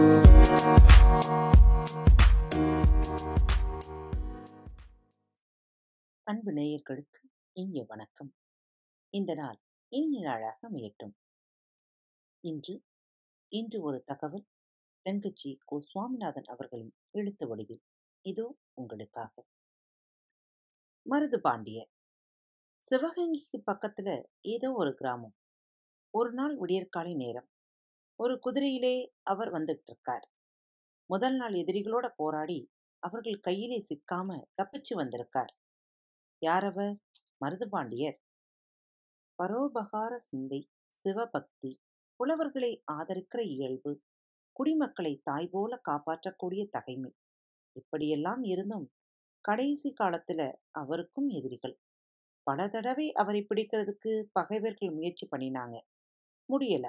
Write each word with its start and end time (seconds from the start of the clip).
அன்பு 0.00 0.12
நேயர்களுக்கு 6.52 7.20
இனிய 7.52 7.84
வணக்கம். 7.88 8.34
இந்த 9.08 9.34
நாள் 9.34 9.60
இனிய 9.88 10.28
நாளாக 10.28 10.70
அமையட்டும். 10.70 11.12
இன்று 12.40 12.84
இன்று 13.48 13.82
ஒரு 13.82 14.04
தகவல் 14.04 14.46
தங்கச்சி 15.02 15.58
கோ 15.64 15.80
சுவாமிநாதன் 15.80 16.42
அவர்களின் 16.42 16.94
எழுத்து 17.10 17.48
வடிவில். 17.48 17.82
இதோ 18.20 18.56
உங்களுக்காக. 18.72 19.46
மருது 21.10 21.36
பாண்டியர். 21.36 21.90
சிவகங்கைக்கு 22.90 23.62
பக்கத்துல 23.72 24.24
ஏதோ 24.40 24.72
ஒரு 24.72 24.94
கிராமம். 24.94 25.34
ஒரு 26.10 26.32
நாள் 26.32 26.56
விடியற்காலை 26.56 27.14
நேரம். 27.14 27.49
ஒரு 28.20 28.40
குதிரையிலே 28.46 28.96
அவர் 29.22 29.52
வந்துட்டு 29.52 29.86
இருக்கார் 29.86 30.26
முதல் 31.06 31.36
நாள் 31.36 31.52
எதிரிகளோட 31.52 32.08
போராடி 32.16 32.70
அவர்கள் 33.02 33.38
கையிலே 33.40 33.78
சிக்காம 33.88 34.28
தப்பிச்சு 34.58 34.94
வந்திருக்கார். 34.94 35.52
யாரவர் 36.42 36.94
மருதுபாண்டியர் 37.40 38.18
பரோபகார 39.38 40.16
சிந்தை 40.16 40.60
சிவபக்தி 40.86 41.70
புலவர்களை 42.20 42.82
ஆதரிக்கிற 42.92 43.40
இயல்பு 43.46 43.92
குடிமக்களை 44.56 45.20
தாய் 45.22 45.48
போல 45.48 45.80
காப்பாற்றக்கூடிய 45.90 46.68
தகைமை. 46.70 47.12
இப்படியெல்லாம் 47.76 48.42
இருந்தும் 48.44 48.86
கடைசி 49.44 49.94
காலத்துல 50.00 50.40
அவருக்கும் 50.70 51.28
எதிரிகள். 51.28 51.76
பல 52.46 52.68
தடவை 52.68 53.12
அவரை 53.12 53.46
பிடிக்கிறதுக்கு 53.48 54.24
பகைவர்கள் 54.32 54.90
முயற்சி 54.90 55.28
பண்ணினாங்க. 55.30 55.76
முடியல. 56.48 56.86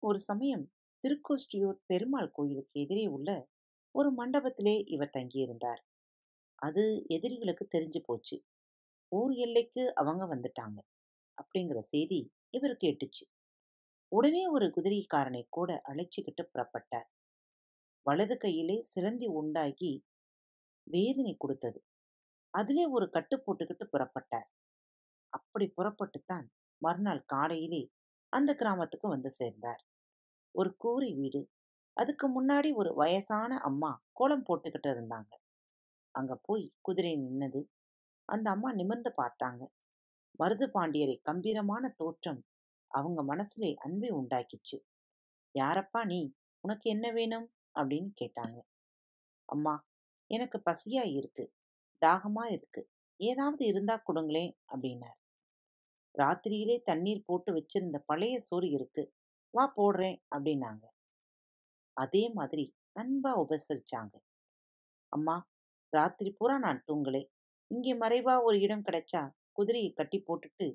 ஒரு 0.00 0.20
சமயம் 0.20 0.72
திருக்கோஷ்டியூர் 1.04 1.78
பெருமாள் 1.86 2.30
கோயிலுக்கு 2.30 2.80
எதிரே 2.80 3.06
உள்ள 3.06 3.48
ஒரு 3.90 4.14
மண்டபத்திலே 4.14 4.82
இவர் 4.86 5.14
தங்கியிருந்தார். 5.16 5.80
அது 6.54 7.04
எதிரிகளுக்கு 7.08 7.68
தெரிஞ்சு 7.78 8.00
போச்சு. 8.04 8.44
ஊர் 9.08 9.32
எல்லைக்கு 9.32 9.94
அவங்க 9.94 10.24
வந்துட்டாங்க 10.36 10.78
அப்படிங்கிற 11.38 11.78
செய்தி 11.78 12.32
இவர் 12.50 12.76
கேட்டுச்சு. 12.84 13.24
உடனே 14.08 14.46
ஒரு 14.46 14.66
குதிரைக்காரனை 14.66 15.46
கூட 15.48 15.82
அழைச்சிக்கிட்டு 15.88 16.42
புறப்பட்டார். 16.42 17.08
வலது 18.02 18.36
கையிலே 18.36 18.82
சிலந்தி 18.82 19.26
உண்டாகி 19.26 20.04
வேதனை 20.82 21.36
கொடுத்தது. 21.36 21.84
அதிலே 22.50 22.86
ஒரு 22.86 23.10
கட்டு 23.10 23.36
போட்டுக்கிட்டு 23.36 23.84
புறப்பட்டார். 23.92 24.48
அப்படி 25.28 25.72
புறப்பட்டுத்தான் 25.76 26.46
மறுநாள் 26.82 27.22
காலையிலே 27.26 27.82
அந்த 28.28 28.54
கிராமத்துக்கு 28.54 29.08
வந்து 29.08 29.30
சேர்ந்தார். 29.30 29.84
ஒரு 30.50 30.76
கூரை 30.76 31.14
வீடு. 31.14 31.50
அதுக்கு 31.92 32.26
முன்னாடி 32.28 32.74
ஒரு 32.74 32.94
வயசான 32.94 33.58
அம்மா 33.58 34.04
கோலம் 34.12 34.44
போட்டுக்கிட்டு 34.46 34.86
இருந்தாங்க. 34.86 35.30
அங்க 36.10 36.40
போய் 36.42 36.74
குதிரை 36.80 37.16
நின்னது. 37.16 37.64
அந்த 38.24 38.50
அம்மா 38.50 38.72
நிமிர்ந்து 38.72 39.14
பார்த்தாங்க. 39.16 39.66
மருது 40.38 40.70
பாண்டியரை 40.74 41.20
கம்பீரமான 41.22 41.88
தோற்றம் 41.88 42.44
அவங்க 42.86 43.36
மனசுலே 43.36 43.74
அன்பை 43.74 44.10
உண்டாக்கிச்சு. 44.10 44.84
யாரப்பா 45.58 46.04
நீ? 46.04 46.34
உனக்கு 46.60 46.90
என்ன 46.90 47.10
வேணும்? 47.10 47.52
அப்படின்னு 47.74 48.12
கேட்டாங்க. 48.20 48.60
அம்மா 49.44 49.86
எனக்கு 50.26 50.62
பசியா 50.70 51.12
இருக்கு. 51.12 51.54
தாகமா 52.06 52.50
இருக்கு. 52.50 52.90
ஏதாவது 53.16 53.66
இருந்தா 53.66 53.96
கொடுங்களேன் 53.96 54.58
அப்படின்னார். 54.68 55.18
ராத்திரியிலே 56.18 56.82
தண்ணீர் 56.82 57.26
போட்டு 57.26 57.50
வச்சிருந்த 57.52 57.98
பழைய 58.06 58.40
சோறு 58.40 58.70
இருக்கு. 58.70 59.14
வா 59.50 59.72
போடுறேன் 59.76 60.18
அப்படின்னாங்க. 60.36 60.84
அதே 61.92 62.30
மாதிரி 62.30 62.74
அன்பா 63.00 63.32
உபசரிச்சாங்க. 63.42 64.14
அம்மா 65.08 65.36
ராத்திரி 65.92 66.30
பூரா 66.32 66.58
நான் 66.58 66.84
தூங்கலே. 66.86 67.22
இங்கே 67.70 67.94
மறைவா 67.94 68.42
ஒரு 68.42 68.60
இடம் 68.60 68.82
கிடைச்சா 68.82 69.22
குதிரையை 69.52 69.92
கட்டி 69.92 70.18
போட்டுட்டு 70.20 70.66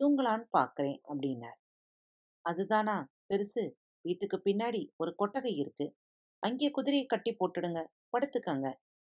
தூங்கலான்னு 0.00 0.46
பார்க்குறேன் 0.58 0.98
அப்படின்னார். 1.08 1.58
அதுதானா 2.44 2.96
பெருசு? 3.28 3.64
வீட்டுக்கு 4.00 4.36
பின்னாடி 4.44 4.90
ஒரு 4.96 5.14
கொட்டகை 5.14 5.52
இருக்கு. 5.56 5.86
அங்கே 6.38 6.70
குதிரையை 6.70 7.06
கட்டி 7.06 7.32
போட்டுடுங்க. 7.32 7.84
படுத்துக்கங்க. 8.12 8.68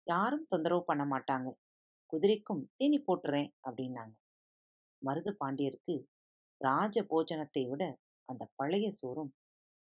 யாரும் 0.07 0.47
தொந்தரவு 0.49 0.83
பண்ண 0.85 1.05
மாட்டாங்க. 1.05 1.49
குதிரைக்கும் 2.13 2.71
தீனி 2.77 2.99
போட்டுறேன் 3.01 3.51
அப்படின்னாங்க. 3.69 4.15
மருது 5.07 5.33
பாண்டியருக்கு 5.41 5.97
ராஜ 6.61 7.03
போஜனத்தை 7.03 7.69
விட 7.69 7.83
அந்த 8.25 8.51
பழைய 8.55 8.91
சோறும் 8.91 9.33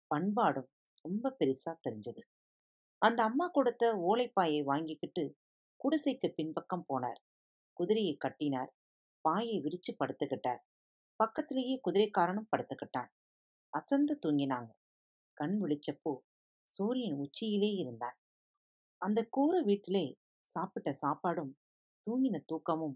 பண்பாடும் 0.08 0.70
ரொம்ப 1.06 1.36
பெருசா 1.40 1.72
தெரிஞ்சது. 1.90 2.22
அந்த 3.02 3.24
அம்மா 3.24 3.48
கொடுத்த 3.48 3.84
ஓலைப்பாயை 3.96 4.64
வாங்கிக்கிட்டு 4.64 5.24
குடிசைக்கு 5.80 6.28
பின்பக்கம் 6.36 6.86
போனார். 6.88 7.20
குதிரையை 7.74 8.16
கட்டினார். 8.18 8.72
பாயை 9.22 9.62
விரிச்சு 9.62 9.92
படுத்துக்கிட்டார். 10.00 10.62
பக்கத்திலேயே 11.16 11.80
குதிரைக்காரனும் 11.88 12.52
படுத்துக்கிட்டான். 12.52 13.10
அசந்து 13.74 14.14
தூங்கினாங்க. 14.26 14.72
கண் 15.34 15.58
விழிச்சப்போ 15.64 16.14
சூரியன் 16.68 17.18
உச்சியிலே 17.18 17.72
இருந்தான். 17.74 18.18
அந்த 19.02 19.20
கூரை 19.30 19.62
வீட்டிலே 19.64 20.06
சாப்பிட்ட 20.44 20.90
சாப்பாடும் 21.02 21.52
தூங்கின 22.08 22.38
தூக்கமும் 22.46 22.96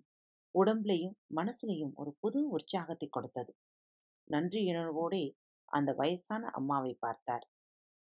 உடம்புலையும் 0.56 1.16
மனசுலையும் 1.36 1.94
ஒரு 1.96 2.12
புது 2.20 2.40
உற்சாகத்தை 2.50 3.08
கொடுத்தது. 3.10 3.52
நன்றியுணர்வோடே 4.28 5.24
அந்த 5.66 5.94
வயசான 5.94 6.44
அம்மாவை 6.50 6.94
பார்த்தார். 7.00 7.46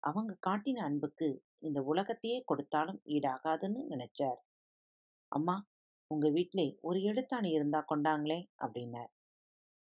அவங்க 0.03 0.37
காட்டின 0.47 0.83
அன்புக்கு 0.83 1.27
இந்த 1.59 1.79
உலகத்தையே 1.83 2.39
கொடுத்தாலும் 2.45 2.99
ஈடாகாதுன்னு 3.05 3.81
நினைச்சார். 3.89 4.39
அம்மா 5.31 5.55
உங்க 6.07 6.29
வீட்டிலே 6.29 6.67
ஒரு 6.81 6.99
எழுத்தாணி 7.01 7.49
இருந்தா 7.49 7.85
கொண்டாங்களே 7.91 8.39
அப்படின்னார். 8.63 9.11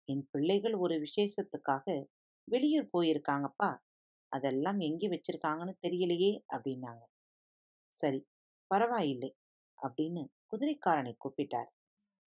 என் 0.09 0.25
பிள்ளைகள் 0.31 0.75
ஒரு 0.75 0.95
விசேஷத்துக்காக 0.99 1.87
வெளியூர் 2.49 2.89
போயிருக்காங்கப்பா. 2.93 3.71
அதெல்லாம் 4.33 4.81
எங்கே 4.81 5.09
வச்சிருக்காங்கன்னு 5.09 5.75
தெரியலையே 5.87 6.33
அப்படின்னாங்க. 6.55 7.05
சரி 7.95 8.21
பரவாயில்லை 8.71 9.31
அப்படின்னு 9.79 10.23
குதிரைக்காரனை 10.51 11.13
கூப்பிட்டார். 11.19 11.71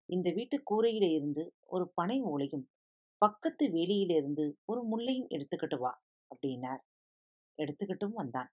இந்த 0.09 0.29
வீட்டு 0.31 0.57
கூரையில 0.71 1.07
இருந்து 1.11 1.45
ஒரு 1.67 1.85
பனை 1.95 2.19
ஓலையும் 2.23 2.67
பக்கத்து 3.23 3.65
வேலியிலிருந்து 3.71 4.45
ஒரு 4.65 4.81
முள்ளையும் 4.83 5.31
எடுத்துக்கிட்டு 5.31 5.79
வா 5.79 5.93
அப்படின்னார். 6.31 6.83
எடுத்துக்கிட்டும் 7.59 8.13
வந்தான். 8.13 8.51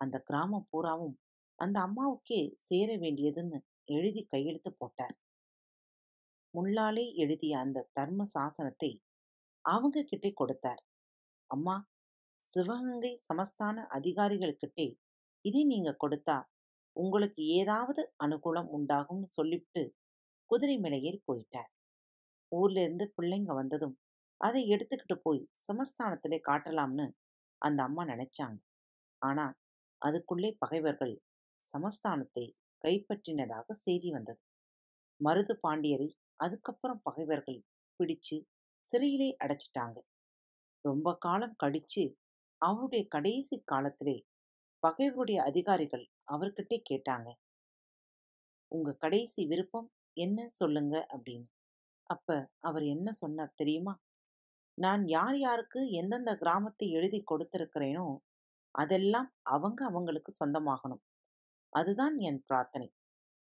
அந்த 0.00 0.16
கிராமம் 0.20 0.68
பூராவும் 0.70 1.14
அந்த 1.58 1.76
அம்மாவுக்கே 1.80 2.40
சேர 2.68 2.88
வேண்டியதுன்னு 2.96 3.58
எழுதி 3.88 4.22
கையெழுத்து 4.24 4.70
போட்டார். 4.72 5.16
முள்ளாலே 6.54 7.04
எழுதிய 7.14 7.54
அந்த 7.58 7.88
தர்ம 7.92 8.24
சாசனத்தை 8.34 8.90
அவங்க 9.64 10.02
கிட்டே 10.02 10.30
கொடுத்தார். 10.32 10.82
அம்மா 11.50 11.76
சிவகங்கை 12.42 13.12
சமஸ்தான 13.28 13.86
அதிகாரிகளுக்கிட்டே 13.96 14.86
இதை 15.44 15.62
நீங்க 15.64 15.90
கொடுத்தா 16.04 16.36
உங்களுக்கு 16.96 17.42
ஏதாவது 17.60 18.02
அனுகூலம் 18.24 18.68
உண்டாகும்னு 18.76 19.28
சொல்லிவிட்டு 19.28 19.82
குதிரை 20.50 20.78
மேலே 20.78 20.98
ஏறி 21.00 21.22
போயிட்டார். 21.32 21.70
ஊர்ல 22.52 22.82
இருந்து 22.82 23.14
பிள்ளைங்க 23.16 23.52
வந்ததும் 23.54 23.96
அதை 24.40 24.62
எடுத்துக்கிட்டு 24.68 25.16
போய் 25.22 25.42
சமஸ்தானத்திலே 25.66 26.38
காட்டலாம்னு 26.48 27.06
அந்த 27.58 27.82
அம்மா 27.82 28.02
நினைச்சாங்க. 28.04 28.58
ஆனா 29.22 29.46
அதுக்குள்ளே 30.02 30.56
பகைவர்கள் 30.58 31.14
சமஸ்தானத்தை 31.62 32.44
கைப்பற்றினதாக 32.84 33.66
செய்தி 33.72 34.10
வந்தது. 34.10 34.40
மருது 35.20 35.54
பாண்டியரை 35.62 36.08
அதுக்கப்புறம் 36.36 37.00
பகைவர்கள் 37.02 37.60
பிடிச்சு 38.00 38.36
சிறையிலே 38.84 39.36
அடைச்சிட்டாங்க. 39.44 39.98
ரொம்ப 40.84 41.16
காலம் 41.18 41.56
கழிச்சு 41.64 42.04
அவருடைய 42.62 43.02
கடைசி 43.08 43.62
காலத்திலே 43.64 44.16
பகைவருடைய 44.82 45.42
அதிகாரிகள் 45.42 46.04
அவர்கிட்டே 46.32 46.78
கேட்டாங்க. 46.90 47.28
உங்க 48.72 48.92
கடைசி 48.92 49.46
விருப்பம் 49.46 49.88
என்ன 50.16 50.48
சொல்லுங்க 50.48 50.94
அப்படின்னு. 51.14 51.46
அப்ப 52.02 52.48
அவர் 52.60 52.84
என்ன 52.84 53.12
சொன்னார் 53.12 53.54
தெரியுமா? 53.56 53.94
நான் 54.74 55.06
யார் 55.06 55.38
யாருக்கு 55.38 55.90
எந்தெந்த 55.90 56.36
கிராமத்தை 56.36 56.90
எழுதி 56.90 57.24
கொடுத்திருக்கிறேனோ 57.30 58.06
அதெல்லாம் 58.74 59.28
அவங்க 59.42 59.84
அவங்களுக்கு 59.84 60.32
சொந்தமாகணும். 60.32 61.02
அதுதான் 61.72 62.16
என் 62.18 62.44
பிரார்த்தனை. 62.46 62.88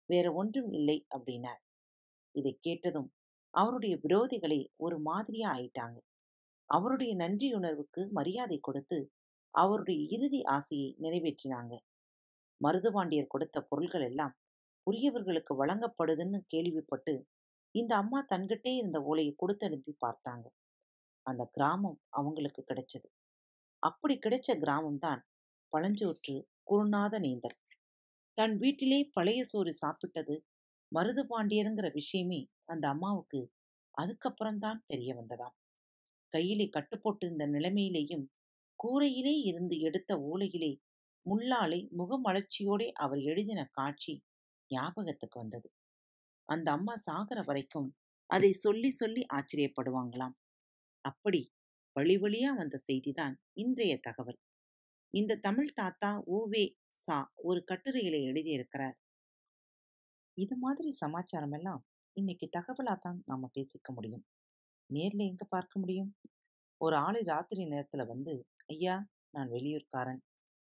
வேற 0.09 0.33
ஒன்றும் 0.33 0.71
இல்லை 0.71 1.05
அப்படின்னார். 1.15 1.61
இதை 2.31 2.57
கேட்டதும் 2.61 3.09
அவருடைய 3.53 3.99
விரோதிகளே 4.03 4.61
ஒரு 4.75 4.99
மாதிரியா 4.99 5.55
ஆயிட்டாங்க. 5.55 5.97
அவருடைய 6.69 7.15
நன்றியுணர்வுக்கு 7.15 8.09
மரியாதை 8.11 8.59
கொடுத்து 8.59 8.99
அவருடைய 9.53 10.01
இறுதி 10.09 10.43
ஆசையை 10.43 10.95
நிறைவேற்றினாங்க. 11.01 11.73
மருதுபாண்டியர் 12.61 13.27
கொடுத்த 13.27 13.61
பொருள்கள் 13.61 14.01
எல்லாம் 14.01 14.33
உரியவர்களுக்கு 14.87 15.53
வழங்கப்படுதுன்னு 15.65 16.39
கேள்விப்பட்டு 16.47 17.13
இந்த 17.75 17.95
அம்மா 17.95 18.25
தன்கிட்டே 18.31 18.71
இருந்த 18.75 18.97
ஓலையை 19.01 19.33
கொடுத்து 19.37 19.65
அனுப்பி 19.67 19.93
பார்த்தாங்க. 20.05 20.45
அந்த 21.25 21.43
கிராமம் 21.51 21.99
அவங்களுக்கு 22.09 22.61
கிடைச்சது. 22.63 23.07
அப்படி 23.83 24.15
கிடைச்ச 24.17 24.49
கிராமம்தான் 24.59 25.21
பழஞ்சோற்று 25.73 26.35
குருநாத 26.71 27.19
நீந்தர் 27.19 27.57
தன் 28.37 28.55
வீட்டிலே 28.57 28.99
பழைய 29.13 29.43
சோறு 29.43 29.71
சாப்பிட்டது 29.81 30.35
மருது 30.91 31.23
பாண்டியருங்கிற 31.23 31.87
விஷயமே 31.93 32.39
அந்த 32.65 32.85
அம்மாவுக்கு 32.87 33.41
அதுக்கப்புறம்தான் 33.97 34.79
தெரிய 34.85 35.11
வந்ததாம். 35.15 35.55
கையிலே 36.33 36.69
கட்டுப்போட்டிருந்த 36.69 37.43
நிலைமையிலேயும் 37.47 38.25
கூரையிலே 38.79 39.35
இருந்து 39.43 39.79
எடுத்த 39.79 40.11
ஓலையிலே 40.29 40.71
முள்ளாலை 41.25 41.81
முகமலர்ச்சியோடே 41.97 42.87
அவர் 42.93 43.21
எழுதின 43.21 43.61
காட்சி 43.71 44.13
ஞாபகத்துக்கு 44.75 45.37
வந்தது. 45.39 45.67
அந்த 46.49 46.67
அம்மா 46.71 46.95
சாகிற 46.97 47.39
வரைக்கும் 47.41 47.89
அதை 48.29 48.51
சொல்லி 48.55 48.89
சொல்லி 48.91 49.21
ஆச்சரியப்படுவாங்களாம். 49.33 50.35
அப்படி 51.05 51.41
வழி 51.95 52.15
வழியா 52.17 52.51
வந்த 52.55 52.75
செய்திதான் 52.87 53.35
இன்றைய 53.53 53.93
தகவல். 53.99 54.39
இந்த 55.13 55.39
தமிழ் 55.41 55.71
தாத்தா 55.73 56.11
ஓவே 56.27 56.63
சா 56.99 57.17
ஒரு 57.41 57.59
கட்டுரையில 57.71 58.15
எழுதியிருக்கிறார். 58.29 58.97
இது 60.37 60.55
மாதிரி 60.57 60.91
சமாச்சாரம் 60.93 61.51
எல்லாம் 61.51 61.81
இன்னைக்கு 62.17 62.47
தகவலா 62.57 62.95
தான் 62.99 63.19
நாம 63.25 63.49
பேசிக்க 63.57 63.89
முடியும். 63.93 64.23
நேர்ல 64.89 65.21
எங்க 65.25 65.45
பார்க்க 65.45 65.79
முடியும்? 65.79 66.11
ஒரு 66.81 66.95
ஆளு 66.97 67.19
ராத்திரி 67.23 67.63
நேரத்துல 67.65 68.03
வந்து 68.07 68.33
ஐயா 68.65 68.95
நான் 69.29 69.49
வெளியூர்காரன். 69.49 70.21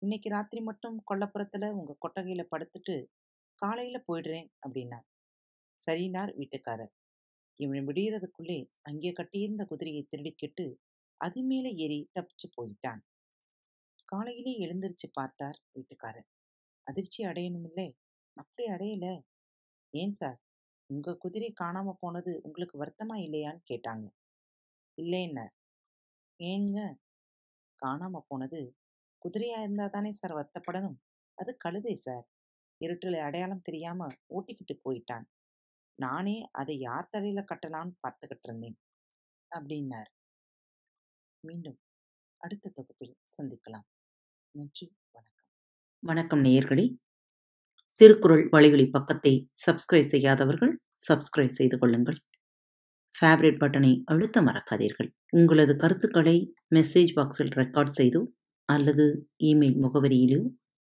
இன்னைக்கு 0.03 0.29
ராத்திரி 0.29 0.61
மட்டும் 0.63 0.97
கொல்லப்புறத்துல 1.11 1.71
உங்க 1.73 1.93
கொட்டகையில 2.05 2.43
படுத்துட்டு 2.51 2.97
காலையில 3.63 4.05
போயிடுறேன் 4.09 4.49
அப்படின்னா 4.67 4.99
சரினார் 5.81 6.33
வீட்டுக்காரர். 6.39 6.93
இவன் 7.61 7.87
விடியறதுக்குள்ளே 7.87 8.69
அங்கே 8.83 9.13
கட்டியிருந்த 9.13 9.65
குதிரையை 9.65 10.09
திருடிக்கிட்டு 10.11 10.67
அது 11.21 11.43
மேலே 11.43 11.71
ஏறி 11.75 12.11
தப்பிச்சு 12.15 12.47
போயிட்டான். 12.57 13.01
காலையிலே 14.05 14.53
எழுந்திருச்சு 14.67 15.07
பார்த்தார் 15.13 15.59
வீட்டுக்காரர். 15.73 16.29
அதிர்ச்சி 16.87 17.25
அடையணுமில்லே? 17.25 17.89
அப்படி 18.37 18.69
அடையல. 18.69 19.07
ஏன் 19.95 20.13
சார்? 20.13 20.39
உங்க 20.91 21.17
குதிரை 21.17 21.53
காணாம 21.61 21.95
போனது 22.01 22.41
உங்களுக்கு 22.43 22.77
வருத்தமா 22.85 23.17
இல்லையான்னு 23.17 23.63
கேட்டாங்க. 23.71 24.07
இல்லைன்னார். 24.99 25.55
ஏங்க? 26.41 26.79
காணாம 27.79 28.21
போனது 28.29 28.61
குதிரையா 29.23 29.59
இருந்தா 29.59 29.87
தானே 29.87 30.13
சார் 30.13 30.37
வருத்தப்படணும்? 30.37 30.99
அது 31.39 31.57
கழுதை 31.57 31.95
சார். 31.95 32.27
இருட்டில் 32.81 33.19
அடையாளம் 33.19 33.63
தெரியாம 33.63 34.07
ஓட்டிக்கிட்டு 34.29 34.75
போயிட்டான். 34.85 35.27
நானே 35.95 36.49
அதை 36.53 36.79
யார் 36.79 37.09
தலையில 37.11 37.45
கட்டலாம்னு 37.49 37.95
பார்த்துக்கிட்டு 38.03 38.47
இருந்தேன் 38.49 38.77
அப்படின்னார். 39.51 40.11
மீண்டும் 41.45 41.79
அடுத்த 42.37 42.73
தொகுப்பில் 42.75 43.17
சந்திக்கலாம். 43.37 43.87
நன்றி 44.55 44.87
வணக்கம். 45.11 45.47
வணக்கம் 46.03 46.45
நேயர்களே. 46.45 46.87
திருக்குறள் 48.01 48.49
வழிகளி 48.51 48.91
பக்கத்தை 48.91 49.51
சப்ஸ்கிரைப் 49.67 50.11
செய்யாதவர்கள் 50.11 50.79
சப்ஸ்கிரைப் 51.09 51.57
செய்து 51.59 51.79
கொள்ளுங்கள். 51.79 52.19
ஃபேவரட் 53.15 53.61
பட்டனை 53.61 54.03
அழுத்த 54.05 54.43
மறக்காதீர்கள். 54.43 55.11
உங்களது 55.31 55.77
கருத்துக்களை 55.77 56.55
மெசேஜ் 56.75 57.13
பாக்ஸில் 57.17 57.53
ரெக்கார்ட் 57.55 57.97
செய்தோ 57.99 58.23
அல்லது 58.69 59.29
இமெயில் 59.45 59.79
முகவரியிலோ 59.83 60.41